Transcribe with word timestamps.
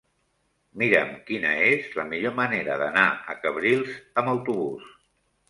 Mira'm 0.83 1.11
quina 1.27 1.51
és 1.65 1.91
la 1.99 2.05
millor 2.13 2.33
manera 2.39 2.79
d'anar 2.85 3.05
a 3.35 3.37
Cabrils 3.45 3.95
amb 4.23 4.35
autobús. 4.35 4.91